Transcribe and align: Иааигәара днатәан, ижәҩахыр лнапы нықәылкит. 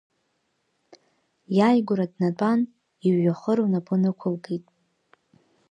Иааигәара 1.57 2.05
днатәан, 2.11 2.59
ижәҩахыр 3.07 3.59
лнапы 3.65 3.95
нықәылкит. 4.01 4.65